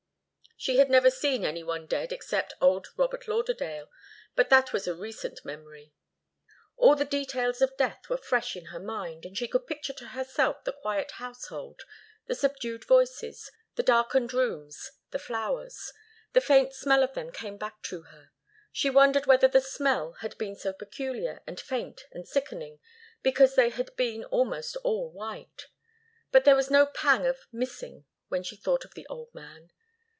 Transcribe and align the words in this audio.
She 0.57 0.77
had 0.77 0.91
never 0.91 1.09
seen 1.09 1.43
any 1.43 1.63
one 1.63 1.87
dead 1.87 2.11
except 2.11 2.53
old 2.61 2.89
Robert 2.95 3.27
Lauderdale, 3.27 3.89
but 4.35 4.51
that 4.51 4.71
was 4.71 4.85
a 4.87 4.93
recent 4.93 5.43
memory. 5.43 5.91
All 6.77 6.93
the 6.95 7.03
details 7.03 7.63
of 7.63 7.75
death 7.77 8.07
were 8.09 8.17
fresh 8.17 8.55
in 8.55 8.65
her 8.65 8.79
mind, 8.79 9.25
and 9.25 9.35
she 9.35 9.47
could 9.47 9.65
picture 9.65 9.93
to 9.93 10.09
herself 10.09 10.63
the 10.63 10.71
quiet 10.71 11.13
household, 11.13 11.81
the 12.27 12.35
subdued 12.35 12.83
voices, 12.85 13.51
the 13.73 13.81
darkened 13.81 14.33
rooms, 14.35 14.91
the 15.09 15.17
flowers. 15.17 15.93
The 16.33 16.41
faint 16.41 16.75
smell 16.75 17.01
of 17.01 17.15
them 17.15 17.31
came 17.31 17.57
back 17.57 17.81
to 17.85 18.03
her. 18.03 18.29
She 18.71 18.91
wondered 18.91 19.25
whether 19.25 19.47
the 19.47 19.61
smell 19.61 20.11
had 20.19 20.37
been 20.37 20.55
so 20.55 20.73
peculiar, 20.73 21.41
and 21.47 21.59
faint, 21.59 22.05
and 22.11 22.27
sickening, 22.27 22.77
because 23.23 23.55
they 23.55 23.69
had 23.69 23.95
been 23.95 24.25
almost 24.25 24.75
all 24.83 25.09
white. 25.11 25.69
But 26.31 26.45
there 26.45 26.55
was 26.55 26.69
no 26.69 26.85
pang 26.85 27.25
of 27.25 27.39
'missing' 27.51 28.05
when 28.27 28.43
she 28.43 28.55
thought 28.55 28.85
of 28.85 28.93
the 28.93 29.07
old 29.07 29.33
man. 29.33 29.71